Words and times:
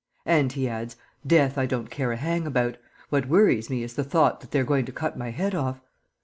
And 0.25 0.51
he 0.51 0.67
adds, 0.67 0.95
'Death 1.27 1.59
I 1.59 1.67
don't 1.67 1.91
care 1.91 2.11
a 2.11 2.15
hang 2.17 2.47
about! 2.47 2.77
What 3.09 3.27
worries 3.27 3.69
me 3.69 3.83
is 3.83 3.93
the 3.93 4.03
thought 4.03 4.39
that 4.41 4.49
they're 4.49 4.63
going 4.63 4.85
to 4.85 4.91
cut 4.91 5.15
my 5.15 5.29
head 5.29 5.53
off. 5.53 5.79